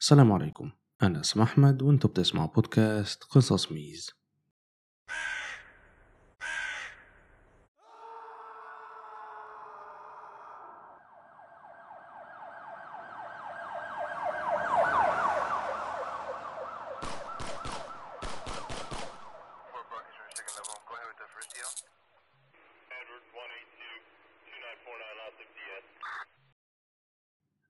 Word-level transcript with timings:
السلام 0.00 0.32
عليكم. 0.32 0.70
أنا 1.02 1.20
اسم 1.20 1.42
أحمد 1.42 1.82
وأنتوا 1.82 2.10
بتسمعوا 2.10 2.48
بودكاست 2.48 3.24
قصص 3.24 3.72
ميز. 3.72 4.10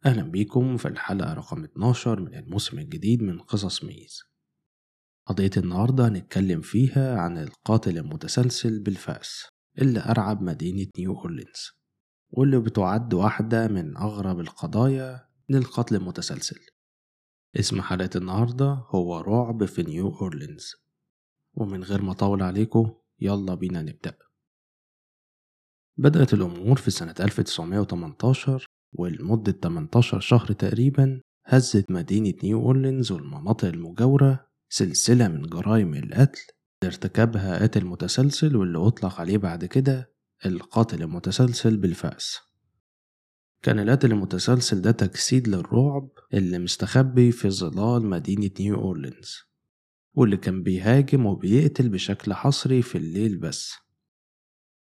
أهلا 0.08 0.22
بيكم 0.22 0.76
في 0.76 0.88
الحلقة 0.88 1.34
رقم 1.34 1.64
12 1.64 2.20
من 2.20 2.34
الموسم 2.34 2.78
الجديد 2.78 3.22
من 3.22 3.38
قصص 3.40 3.84
ميز. 3.84 4.22
قضية 5.26 5.50
النهاردة 5.56 6.08
هنتكلم 6.08 6.60
فيها 6.60 7.18
عن 7.20 7.38
القاتل 7.38 7.98
المتسلسل 7.98 8.80
بالفأس 8.80 9.46
اللي 9.78 10.00
أرعب 10.00 10.42
مدينة 10.42 10.86
نيو 10.98 11.20
أورلينز 11.20 11.70
واللي 12.30 12.58
بتعد 12.60 13.14
واحدة 13.14 13.68
من 13.68 13.96
أغرب 13.96 14.40
القضايا 14.40 15.28
للقتل 15.48 15.96
المتسلسل. 15.96 16.60
اسم 17.56 17.82
حلقة 17.82 18.10
النهاردة 18.16 18.84
هو 18.88 19.20
رعب 19.20 19.64
في 19.64 19.82
نيو 19.82 20.08
أورلينز. 20.08 20.74
ومن 21.54 21.84
غير 21.84 22.02
ما 22.02 22.12
أطول 22.12 22.42
عليكم 22.42 22.94
يلا 23.20 23.54
بينا 23.54 23.82
نبدأ. 23.82 24.18
بدأت 25.96 26.34
الأمور 26.34 26.76
في 26.76 26.90
سنة 26.90 27.14
1918 27.20 28.77
ولمدة 28.92 29.52
18 29.52 30.20
شهر 30.20 30.52
تقريبا 30.52 31.20
هزت 31.46 31.90
مدينة 31.90 32.34
نيو 32.44 32.60
أورلينز 32.62 33.12
والمناطق 33.12 33.68
المجاورة 33.68 34.46
سلسلة 34.68 35.28
من 35.28 35.42
جرائم 35.42 35.94
القتل 35.94 36.40
اللي 36.82 36.92
ارتكبها 36.92 37.58
قاتل 37.58 37.84
متسلسل 37.84 38.56
واللي 38.56 38.78
أطلق 38.78 39.20
عليه 39.20 39.38
بعد 39.38 39.64
كده 39.64 40.12
القاتل 40.46 41.02
المتسلسل 41.02 41.76
بالفأس. 41.76 42.38
كان 43.62 43.78
القاتل 43.78 44.12
المتسلسل 44.12 44.80
ده 44.82 44.90
تجسيد 44.90 45.48
للرعب 45.48 46.08
اللي 46.34 46.58
مستخبي 46.58 47.32
في 47.32 47.50
ظلال 47.50 48.06
مدينة 48.06 48.50
نيو 48.60 48.76
أورلينز 48.76 49.36
واللي 50.14 50.36
كان 50.36 50.62
بيهاجم 50.62 51.26
وبيقتل 51.26 51.88
بشكل 51.88 52.34
حصري 52.34 52.82
في 52.82 52.98
الليل 52.98 53.36
بس. 53.38 53.72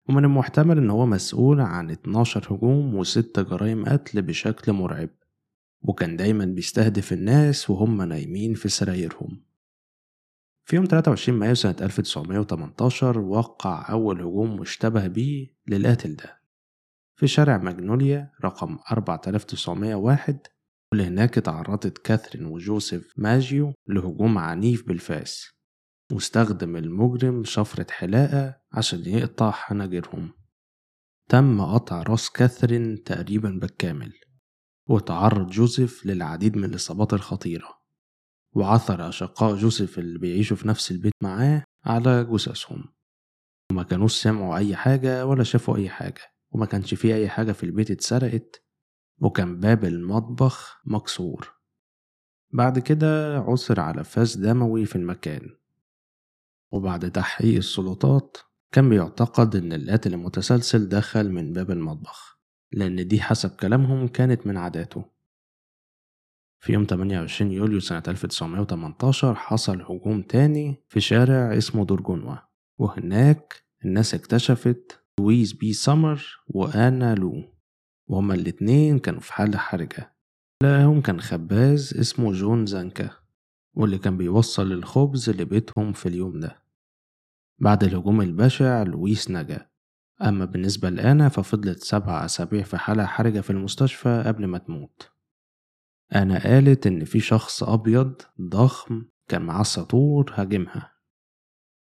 ومن 0.09 0.25
المحتمل 0.25 0.79
إن 0.79 0.91
هو 0.91 1.07
مسؤول 1.07 1.61
عن 1.61 1.91
12 1.91 2.55
هجوم 2.55 2.95
وست 2.95 3.41
جرائم 3.41 3.85
قتل 3.85 4.23
بشكل 4.23 4.73
مرعب 4.73 5.09
وكان 5.83 6.17
دايما 6.17 6.45
بيستهدف 6.45 7.13
الناس 7.13 7.71
وهم 7.71 8.03
نايمين 8.03 8.55
في 8.55 8.69
سرايرهم. 8.69 9.43
في 10.65 10.77
يوم 10.77 10.85
23 10.85 11.39
مايو 11.39 11.55
سنة 11.55 11.77
1918 11.81 13.19
وقع 13.19 13.91
أول 13.91 14.21
هجوم 14.21 14.57
مشتبه 14.57 15.07
بيه 15.07 15.55
للقاتل 15.69 16.17
ده. 16.17 16.41
في 17.17 17.27
شارع 17.27 17.57
ماجنوليا 17.57 18.31
رقم 18.45 18.79
4901 18.93 20.39
واللي 20.93 21.07
هناك 21.07 21.39
اتعرضت 21.39 21.99
كاثرين 21.99 22.47
وجوزيف 22.47 23.15
ماجيو 23.17 23.73
لهجوم 23.87 24.39
عنيف 24.39 24.89
بالفاس 24.89 25.51
واستخدم 26.13 26.77
المجرم 26.77 27.45
شفرة 27.45 27.87
حلاقة 27.91 28.61
عشان 28.77 29.07
يقطع 29.07 29.51
حناجرهم. 29.51 30.33
تم 31.29 31.61
قطع 31.61 32.03
راس 32.03 32.31
كاثرين 32.31 33.03
تقريبا 33.03 33.51
بالكامل 33.51 34.13
وتعرض 34.89 35.51
جوزيف 35.51 36.07
للعديد 36.07 36.57
من 36.57 36.65
الإصابات 36.65 37.13
الخطيرة 37.13 37.69
وعثر 38.57 39.09
أشقاء 39.09 39.57
جوزيف 39.57 39.99
اللي 39.99 40.19
بيعيشوا 40.19 40.57
في 40.57 40.69
نفس 40.69 40.91
البيت 40.91 41.13
معاه 41.23 41.65
على 41.85 42.25
جثثهم. 42.25 42.85
وما 43.71 43.83
كانوش 43.83 44.23
سمعوا 44.23 44.57
أي 44.57 44.77
حاجة 44.77 45.27
ولا 45.27 45.45
شافوا 45.45 45.77
أي 45.77 45.89
حاجة 45.89 46.23
وما 46.51 46.67
كانش 46.67 46.95
فيه 46.95 47.15
أي 47.15 47.29
حاجة 47.29 47.53
في 47.53 47.65
البيت 47.65 47.91
اتسرقت 47.91 48.65
وكان 49.21 49.61
باب 49.61 49.85
المطبخ 49.85 50.81
مكسور. 50.85 51.57
بعد 52.53 52.79
كده 52.79 53.39
عثر 53.39 53.81
على 53.81 54.05
فاس 54.05 54.37
دموي 54.37 54.87
في 54.87 54.97
المكان. 54.97 55.57
وبعد 56.73 57.11
تحقيق 57.11 57.57
السلطات 57.57 58.37
كان 58.73 58.89
بيعتقد 58.89 59.57
إن 59.57 59.73
القاتل 59.73 60.15
المتسلسل 60.15 60.89
دخل 60.89 61.31
من 61.31 61.53
باب 61.53 61.71
المطبخ 61.71 62.41
لأن 62.73 63.09
دي 63.09 63.21
حسب 63.21 63.51
كلامهم 63.51 64.09
كانت 64.09 64.47
من 64.47 64.57
عاداته. 64.57 65.05
في 66.63 66.73
يوم 66.73 66.85
28 66.85 67.53
يوليو 67.53 67.81
سنة 67.81 68.03
1918 68.09 69.35
حصل 69.35 69.83
هجوم 69.83 70.23
تاني 70.23 70.85
في 70.89 71.01
شارع 71.01 71.57
اسمه 71.57 71.85
دورجونوا 71.85 72.37
وهناك 72.79 73.65
الناس 73.85 74.15
اكتشفت 74.15 75.01
لويس 75.21 75.53
بيسمر 75.53 76.41
وآنا 76.49 77.15
لو 77.15 77.57
وهما 78.09 78.35
الاتنين 78.35 78.99
كانوا 78.99 79.21
في 79.21 79.33
حالة 79.33 79.59
حرجة. 79.59 80.17
لهم 80.63 81.01
كان 81.01 81.21
خباز 81.21 81.95
اسمه 81.95 82.33
جون 82.33 82.67
زانكا 82.67 83.11
واللي 83.77 83.99
كان 83.99 84.17
بيوصل 84.17 84.73
الخبز 84.73 85.31
لبيتهم 85.31 85.93
في 85.93 86.07
اليوم 86.09 86.41
ده. 86.41 86.66
بعد 87.59 87.85
الهجوم 87.85 88.21
البشع 88.21 88.83
لويس 88.83 89.31
نجا. 89.31 89.67
أما 90.23 90.45
بالنسبة 90.45 90.91
لأنا 90.91 91.29
ففضلت 91.29 91.83
سبع 91.83 92.25
أسابيع 92.25 92.63
في 92.63 92.77
حالة 92.77 93.07
حرجة 93.07 93.41
في 93.41 93.51
المستشفى 93.51 94.23
قبل 94.27 94.47
ما 94.47 94.59
تموت. 94.59 95.11
أنا 96.15 96.39
قالت 96.45 96.87
إن 96.87 97.05
في 97.05 97.21
شخص 97.21 97.63
أبيض 97.63 98.23
ضخم 98.41 99.05
كان 99.29 99.43
معاه 99.43 99.63
ساطور 99.63 100.33
هاجمها. 100.35 100.93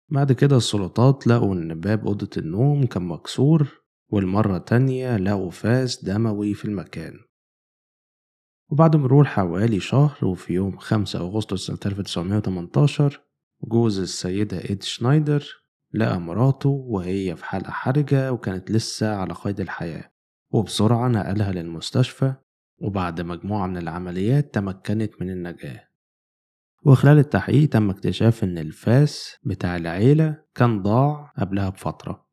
بعد 0.09 0.33
كده 0.33 0.57
السلطات 0.57 1.27
لقوا 1.27 1.55
إن 1.55 1.81
باب 1.81 2.07
أوضة 2.07 2.31
النوم 2.37 2.87
كان 2.87 3.03
مكسور 3.03 3.83
والمرة 4.09 4.59
تانية 4.59 5.17
لقوا 5.17 5.51
فاس 5.51 6.05
دموي 6.05 6.55
في 6.55 6.65
المكان. 6.65 7.15
وبعد 8.69 8.97
مرور 8.97 9.25
حوالي 9.25 9.81
شهر 9.81 10.25
وفي 10.25 10.53
يوم 10.53 10.79
5 10.79 11.19
أغسطس 11.19 11.61
سنة 11.61 11.79
1918 11.87 13.28
جوز 13.65 13.99
السيدة 13.99 14.59
إيد 14.59 14.83
شنايدر 14.83 15.45
لقى 15.95 16.21
مراته 16.21 16.69
وهي 16.69 17.37
في 17.37 17.45
حالة 17.45 17.71
حرجة 17.71 18.33
وكانت 18.33 18.71
لسه 18.71 19.15
على 19.17 19.35
قيد 19.35 19.61
الحياة 19.61 20.13
وبسرعة 20.51 21.09
نقلها 21.09 21.53
للمستشفى 21.53 22.35
وبعد 22.81 23.21
مجموعة 23.21 23.67
من 23.67 23.77
العمليات 23.77 24.55
تمكنت 24.55 25.23
من 25.23 25.31
النجاة. 25.31 25.89
وخلال 26.85 27.19
التحقيق 27.19 27.69
تم 27.69 27.91
اكتشاف 27.91 28.45
إن 28.45 28.59
الفاس 28.59 29.37
بتاع 29.45 29.77
العيلة 29.77 30.45
كان 30.55 30.83
ضاع 30.83 31.33
قبلها 31.39 31.69
بفترة 31.69 32.29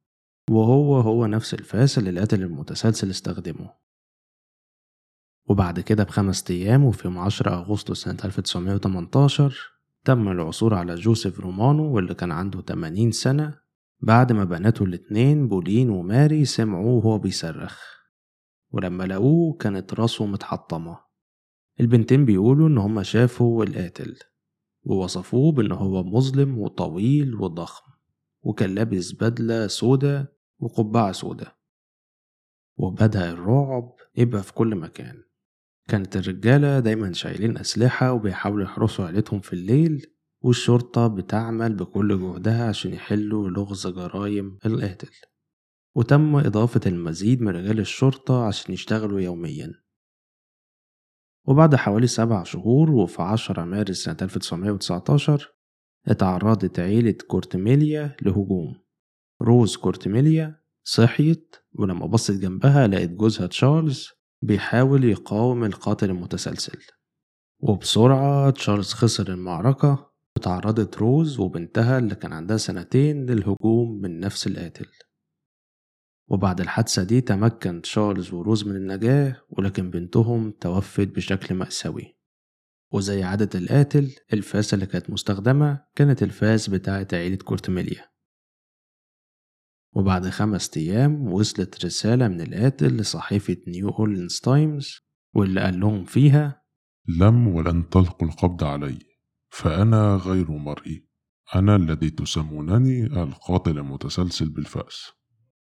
وهو 0.49 0.99
هو 0.99 1.25
نفس 1.25 1.53
الفاس 1.53 1.97
اللي 1.97 2.09
القاتل 2.09 2.41
المتسلسل 2.41 3.09
استخدمه. 3.09 3.73
وبعد 5.49 5.79
كده 5.79 6.03
بخمس 6.03 6.51
أيام 6.51 6.83
وفي 6.83 7.07
يوم 7.07 7.17
10 7.17 7.53
أغسطس 7.53 8.01
سنة 8.01 8.17
1918 8.25 9.74
تم 10.05 10.27
العثور 10.27 10.73
على 10.73 10.95
جوزيف 10.95 11.39
رومانو 11.39 11.93
واللي 11.95 12.13
كان 12.13 12.31
عنده 12.31 12.61
80 12.61 13.11
سنة 13.11 13.59
بعد 13.99 14.31
ما 14.31 14.43
بناته 14.43 14.83
الاتنين 14.83 15.47
بولين 15.47 15.89
وماري 15.89 16.45
سمعوه 16.45 17.05
وهو 17.05 17.19
بيصرخ. 17.19 17.79
ولما 18.71 19.03
لقوه 19.03 19.57
كانت 19.57 19.93
راسه 19.93 20.25
متحطمة. 20.25 20.99
البنتين 21.79 22.25
بيقولوا 22.25 22.67
إن 22.67 22.77
هما 22.77 23.03
شافوا 23.03 23.63
القاتل 23.63 24.15
ووصفوه 24.83 25.51
بإن 25.51 25.71
هو 25.71 26.03
مظلم 26.03 26.59
وطويل 26.59 27.35
وضخم 27.35 27.91
وكان 28.41 28.75
لابس 28.75 29.11
بدلة 29.11 29.67
سودا 29.67 30.27
وقبعة 30.59 31.11
سودا 31.11 31.51
وبدأ 32.77 33.31
الرعب 33.31 33.93
يبقى 34.17 34.43
في 34.43 34.53
كل 34.53 34.75
مكان. 34.75 35.23
كانت 35.89 36.17
الرجالة 36.17 36.79
دايما 36.79 37.13
شايلين 37.13 37.57
أسلحة 37.57 38.11
وبيحاولوا 38.11 38.63
يحرسوا 38.63 39.05
عيلتهم 39.05 39.39
في 39.39 39.53
الليل 39.53 40.15
والشرطة 40.41 41.07
بتعمل 41.07 41.75
بكل 41.75 42.19
جهدها 42.19 42.67
عشان 42.67 42.93
يحلوا 42.93 43.49
لغز 43.49 43.87
جرايم 43.87 44.57
القاتل. 44.65 45.11
وتم 45.95 46.35
إضافة 46.35 46.81
المزيد 46.85 47.41
من 47.41 47.47
رجال 47.47 47.79
الشرطة 47.79 48.45
عشان 48.45 48.73
يشتغلوا 48.73 49.21
يوميا. 49.21 49.73
وبعد 51.47 51.75
حوالي 51.75 52.07
سبع 52.07 52.43
شهور 52.43 52.91
وفي 52.91 53.21
عشرة 53.21 53.63
مارس 53.63 53.97
سنة 53.97 54.17
1919 54.21 55.55
اتعرضت 56.07 56.79
عيلة 56.79 57.15
كورتميليا 57.27 58.15
لهجوم. 58.21 58.85
روز 59.41 59.75
كورتميليا 59.75 60.61
صحيت 60.83 61.55
ولما 61.73 62.05
بصت 62.05 62.31
جنبها 62.31 62.87
لقت 62.87 63.09
جوزها 63.09 63.47
تشارلز 63.47 64.14
بيحاول 64.41 65.03
يقاوم 65.03 65.63
القاتل 65.63 66.09
المتسلسل. 66.09 66.79
وبسرعة 67.59 68.49
تشارلز 68.49 68.93
خسر 68.93 69.33
المعركة 69.33 70.11
وتعرضت 70.37 70.97
روز 70.97 71.39
وبنتها 71.39 71.97
اللي 71.97 72.15
كان 72.15 72.33
عندها 72.33 72.57
سنتين 72.57 73.25
للهجوم 73.25 74.01
من 74.01 74.19
نفس 74.19 74.47
القاتل. 74.47 74.87
وبعد 76.29 76.61
الحادثة 76.61 77.03
دي 77.03 77.21
تمكن 77.21 77.81
تشارلز 77.81 78.33
وروز 78.33 78.67
من 78.67 78.75
النجاة 78.75 79.41
ولكن 79.49 79.89
بنتهم 79.89 80.51
توفت 80.51 81.07
بشكل 81.07 81.55
مأساوي. 81.55 82.17
وزي 82.93 83.23
عادة 83.23 83.59
القاتل 83.59 84.15
الفاس 84.33 84.73
اللي 84.73 84.85
كانت 84.85 85.09
مستخدمة 85.09 85.85
كانت 85.95 86.23
الفاس 86.23 86.69
بتاعة 86.69 87.07
عيلة 87.13 87.37
كورتميليا. 87.37 88.14
وبعد 89.95 90.29
خمس 90.29 90.77
أيام 90.77 91.27
وصلت 91.33 91.85
رسالة 91.85 92.27
من 92.27 92.41
القاتل 92.41 92.97
لصحيفة 92.97 93.57
نيو 93.67 93.89
أورلينز 93.89 94.39
تايمز 94.39 94.99
واللي 95.33 95.61
قال 95.61 95.79
لهم 95.79 96.03
فيها 96.03 96.61
لم 97.07 97.47
ولن 97.47 97.89
تلقوا 97.89 98.27
القبض 98.27 98.63
علي 98.63 98.99
فأنا 99.49 100.15
غير 100.15 100.51
مرئي. 100.51 101.07
أنا 101.55 101.75
الذي 101.75 102.09
تسمونني 102.09 103.05
القاتل 103.05 103.77
المتسلسل 103.77 104.49
بالفأس. 104.49 105.11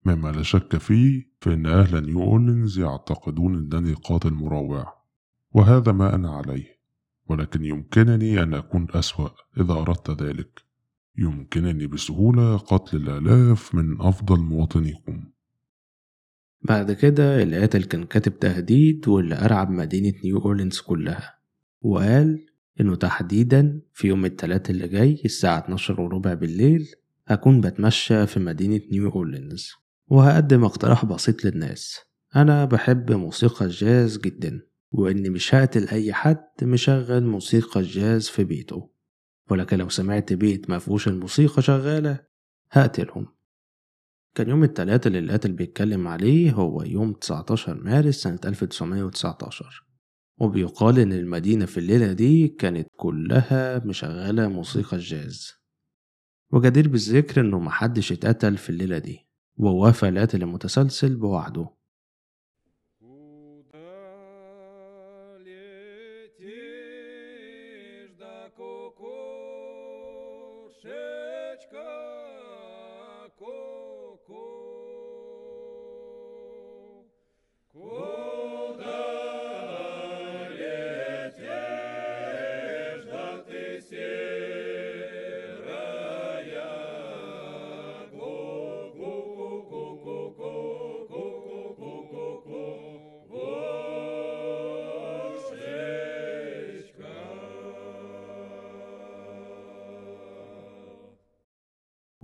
مما 0.05 0.29
لا 0.29 0.43
شك 0.43 0.77
فيه 0.77 1.33
فإن 1.41 1.67
أهل 1.67 2.07
نيو 2.07 2.23
أورلينز 2.23 2.79
يعتقدون 2.79 3.55
أنني 3.55 3.93
قاتل 3.93 4.31
مروع 4.31 4.95
وهذا 5.51 5.93
ما 5.93 6.15
أنا 6.15 6.31
عليه. 6.31 6.81
ولكن 7.27 7.65
يمكنني 7.65 8.43
أن 8.43 8.55
أكون 8.55 8.87
أسوأ 8.91 9.29
إذا 9.61 9.73
أردت 9.73 10.23
ذلك. 10.23 10.70
يمكنني 11.21 11.87
بسهولة 11.87 12.57
قتل 12.57 12.97
الآلاف 12.97 13.75
من 13.75 14.01
أفضل 14.01 14.41
مواطنيكم. 14.41 15.25
بعد 16.63 16.93
كده 16.93 17.43
القاتل 17.43 17.85
كان 17.85 18.05
كاتب 18.05 18.39
تهديد 18.39 19.09
واللي 19.09 19.35
أرعب 19.35 19.71
مدينة 19.71 20.13
نيو 20.25 20.39
أورلينز 20.39 20.81
كلها 20.81 21.35
وقال 21.83 22.47
إنه 22.81 22.97
تحديدا 22.97 23.81
في 23.93 24.09
يوم 24.09 24.25
التلات 24.25 24.71
اللي 24.71 24.89
جاي 24.89 25.21
الساعة 25.25 25.59
12 25.59 26.01
وربع 26.01 26.35
بالليل 26.35 26.89
هكون 27.29 27.61
بتمشى 27.61 28.27
في 28.27 28.41
مدينة 28.41 28.81
نيو 28.93 29.11
أورلينز 29.11 29.73
وهقدم 30.09 30.65
اقتراح 30.65 31.05
بسيط 31.05 31.45
للناس. 31.45 31.99
أنا 32.37 32.65
بحب 32.65 33.13
موسيقى 33.13 33.65
الجاز 33.65 34.19
جدا 34.19 34.61
وإني 34.93 35.31
مش 35.31 35.55
هقتل 35.55 35.89
أي 35.89 36.13
حد 36.13 36.45
مشغل 36.63 37.27
موسيقى 37.27 37.81
الجاز 37.81 38.29
في 38.29 38.45
بيته. 38.45 38.91
ولكن 39.51 39.79
لو 39.79 39.89
سمعت 39.89 40.33
بيت 40.33 40.71
مفهوش 40.71 41.09
الموسيقى 41.09 41.63
شغالة 41.63 42.25
هقتلهم 42.73 43.27
كان 44.35 44.49
يوم 44.49 44.65
التلاتة 44.65 45.09
اللي 45.09 45.19
القاتل 45.19 45.53
بيتكلم 45.53 46.09
عليه 46.09 46.53
هو 46.53 46.83
يوم 46.83 47.13
19 47.13 47.75
مارس 47.75 48.15
سنة 48.15 48.39
1919 48.45 49.87
وبيقال 50.41 50.99
إن 50.99 51.13
المدينة 51.13 51.67
في 51.67 51.79
الليلة 51.79 52.13
دي 52.13 52.49
كانت 52.49 52.89
كلها 52.97 53.79
مشغلة 53.87 54.49
موسيقى 54.49 54.97
الجاز. 54.97 55.53
وجدير 56.53 56.89
بالذكر 56.89 57.41
إنه 57.41 57.59
محدش 57.59 58.13
اتقتل 58.13 58.57
في 58.57 58.71
الليلة 58.71 58.99
دي 58.99 59.29
ووافى 59.57 60.09
القاتل 60.09 60.43
المتسلسل 60.43 61.17
بوعده. 61.17 61.71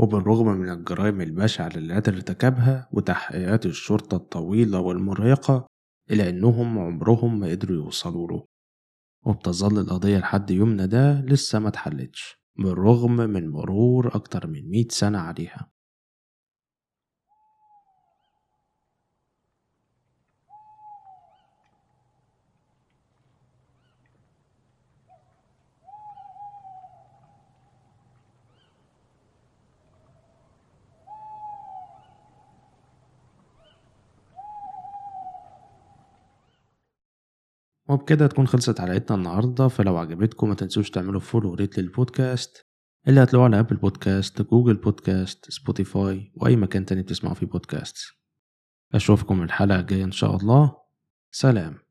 وبالرغم 0.06 0.46
من 0.46 0.70
الجرائم 0.70 1.20
البشعة 1.20 1.70
القاتل 1.76 2.14
ارتكبها 2.14 2.88
وتحقيقات 2.92 3.66
الشرطة 3.66 4.16
الطويلة 4.16 4.80
والمرهقة 4.80 5.66
إلا 6.10 6.28
إنهم 6.28 6.78
عمرهم 6.78 7.40
ما 7.40 7.46
قدروا 7.48 7.76
يوصلوا 7.84 8.28
له. 8.28 8.44
وبتظل 9.26 9.78
القضية 9.78 10.18
لحد 10.18 10.50
يومنا 10.50 10.86
ده 10.86 11.20
لسه 11.20 11.58
ما 11.58 11.68
اتحلتش 11.68 12.36
بالرغم 12.58 13.16
من 13.16 13.48
مرور 13.48 14.14
أكتر 14.14 14.46
من 14.46 14.70
مئة 14.70 14.88
سنة 14.90 15.18
عليها. 15.18 15.70
وبكده 37.88 38.26
تكون 38.26 38.46
خلصت 38.46 38.80
حلقتنا 38.80 39.16
النهاردة. 39.16 39.68
فلو 39.68 39.96
عجبتكم 39.96 40.48
ما 40.48 40.54
تنسوش 40.54 40.90
تعملوا 40.90 41.20
follow 41.20 41.50
و 41.50 41.56
rate 41.56 41.78
للبودكاست 41.78 42.66
اللي 43.08 43.22
هتلاقوه 43.22 43.44
على 43.44 43.58
Apple 43.60 43.76
Podcast 43.76 44.42
Google 44.42 44.74
Podcast 44.74 45.50
Spotify 45.50 46.32
وأي 46.34 46.56
مكان 46.56 46.86
تاني 46.86 47.02
بتسمعوا 47.02 47.34
فيه 47.34 47.46
بودكاست 47.46 47.96
أشوفكم 48.94 49.42
الحلقة 49.42 49.80
الجاية 49.80 50.04
إن 50.04 50.12
شاء 50.12 50.36
الله. 50.36 50.76
سلام. 51.30 51.85